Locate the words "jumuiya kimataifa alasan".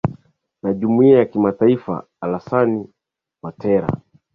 0.73-2.87